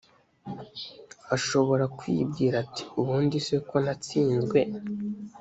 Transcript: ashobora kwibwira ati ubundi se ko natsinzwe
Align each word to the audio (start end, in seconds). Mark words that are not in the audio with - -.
ashobora 1.35 1.85
kwibwira 1.97 2.55
ati 2.63 2.83
ubundi 2.99 3.37
se 3.47 3.55
ko 3.69 3.75
natsinzwe 3.83 4.59